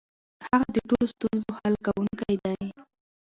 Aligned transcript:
هغه 0.47 0.67
د 0.75 0.77
ټولو 0.87 1.05
ستونزو 1.13 1.49
حل 1.59 1.75
کونکی 1.85 2.33
دی. 2.43 2.65